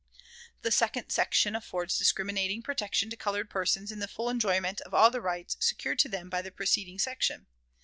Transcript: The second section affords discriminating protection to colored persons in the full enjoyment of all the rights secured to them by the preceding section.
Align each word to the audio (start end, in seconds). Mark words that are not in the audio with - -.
The 0.63 0.71
second 0.71 1.11
section 1.11 1.55
affords 1.55 1.99
discriminating 1.99 2.63
protection 2.63 3.11
to 3.11 3.15
colored 3.15 3.51
persons 3.51 3.91
in 3.91 3.99
the 3.99 4.07
full 4.07 4.31
enjoyment 4.31 4.81
of 4.81 4.95
all 4.95 5.11
the 5.11 5.21
rights 5.21 5.57
secured 5.59 5.99
to 5.99 6.09
them 6.09 6.27
by 6.27 6.41
the 6.41 6.49
preceding 6.49 6.97
section. 6.97 7.45